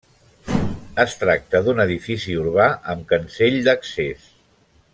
[1.03, 4.27] Es tracta d'un edifici urbà amb cancell d'accés.